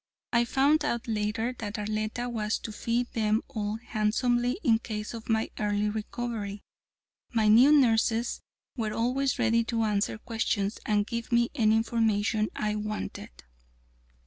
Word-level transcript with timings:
I 0.33 0.45
found 0.45 0.83
out 0.83 1.07
later 1.07 1.53
that 1.59 1.77
Arletta 1.77 2.27
was 2.27 2.57
to 2.57 2.71
fee 2.71 3.03
them 3.03 3.43
all 3.47 3.75
handsomely 3.75 4.59
in 4.63 4.79
case 4.79 5.13
of 5.13 5.29
my 5.29 5.51
early 5.59 5.89
recovery. 5.91 6.63
My 7.33 7.47
new 7.47 7.71
nurses 7.71 8.41
were 8.75 8.93
always 8.95 9.37
ready 9.37 9.63
to 9.65 9.83
answer 9.83 10.17
questions 10.17 10.79
and 10.87 11.05
give 11.05 11.31
me 11.31 11.51
any 11.53 11.75
information 11.75 12.49
I 12.55 12.77
wanted. 12.77 13.29